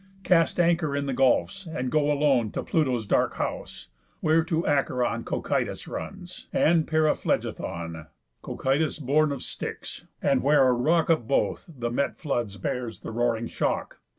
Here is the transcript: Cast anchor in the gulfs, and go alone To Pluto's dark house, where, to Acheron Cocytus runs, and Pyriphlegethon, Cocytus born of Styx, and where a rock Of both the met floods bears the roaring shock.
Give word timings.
Cast 0.23 0.59
anchor 0.59 0.95
in 0.95 1.05
the 1.05 1.13
gulfs, 1.13 1.67
and 1.67 1.91
go 1.91 2.11
alone 2.11 2.49
To 2.53 2.63
Pluto's 2.63 3.05
dark 3.05 3.35
house, 3.35 3.89
where, 4.19 4.43
to 4.45 4.65
Acheron 4.65 5.23
Cocytus 5.23 5.87
runs, 5.87 6.47
and 6.51 6.87
Pyriphlegethon, 6.87 8.07
Cocytus 8.41 8.97
born 8.97 9.31
of 9.31 9.43
Styx, 9.43 10.05
and 10.19 10.41
where 10.41 10.67
a 10.67 10.73
rock 10.73 11.11
Of 11.11 11.27
both 11.27 11.69
the 11.69 11.91
met 11.91 12.17
floods 12.17 12.57
bears 12.57 13.01
the 13.01 13.11
roaring 13.11 13.45
shock. 13.45 13.99